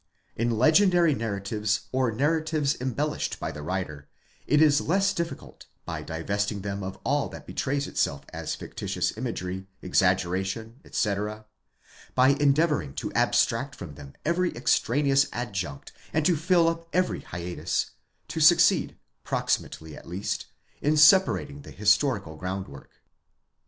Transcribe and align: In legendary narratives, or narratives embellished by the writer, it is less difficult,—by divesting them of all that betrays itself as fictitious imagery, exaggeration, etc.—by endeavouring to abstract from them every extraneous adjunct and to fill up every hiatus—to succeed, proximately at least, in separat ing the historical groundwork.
In 0.35 0.49
legendary 0.49 1.13
narratives, 1.13 1.81
or 1.91 2.11
narratives 2.11 2.75
embellished 2.81 3.39
by 3.39 3.51
the 3.51 3.61
writer, 3.61 4.09
it 4.47 4.59
is 4.59 4.81
less 4.81 5.13
difficult,—by 5.13 6.01
divesting 6.01 6.61
them 6.61 6.81
of 6.81 6.97
all 7.03 7.29
that 7.29 7.45
betrays 7.45 7.85
itself 7.87 8.23
as 8.33 8.55
fictitious 8.55 9.15
imagery, 9.15 9.67
exaggeration, 9.83 10.79
etc.—by 10.83 12.29
endeavouring 12.29 12.95
to 12.95 13.13
abstract 13.13 13.75
from 13.75 13.93
them 13.93 14.15
every 14.25 14.51
extraneous 14.55 15.27
adjunct 15.31 15.91
and 16.13 16.25
to 16.25 16.35
fill 16.35 16.67
up 16.67 16.87
every 16.91 17.19
hiatus—to 17.19 18.39
succeed, 18.39 18.97
proximately 19.23 19.95
at 19.95 20.07
least, 20.07 20.47
in 20.81 20.95
separat 20.95 21.47
ing 21.51 21.61
the 21.61 21.69
historical 21.69 22.37
groundwork. 22.37 23.03